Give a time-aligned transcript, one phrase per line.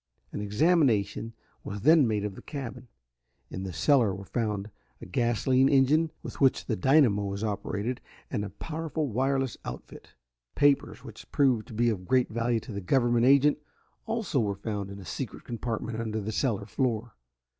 [0.31, 2.87] An examination was then made of the cabin.
[3.51, 8.01] In the cellar were found a gasoline engine with which the dynamo was operated,
[8.31, 10.15] and a powerful wireless outfit.
[10.55, 13.59] Papers which proved to be of great value to the government agent
[14.07, 17.13] also were found in a secret compartment under the cellar floor.